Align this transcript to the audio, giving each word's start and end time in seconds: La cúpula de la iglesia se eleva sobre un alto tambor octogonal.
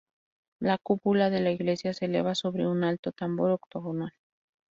La 0.59 0.79
cúpula 0.79 1.29
de 1.29 1.41
la 1.41 1.51
iglesia 1.51 1.93
se 1.93 2.05
eleva 2.05 2.33
sobre 2.33 2.65
un 2.65 2.83
alto 2.83 3.11
tambor 3.11 3.51
octogonal. 3.51 4.11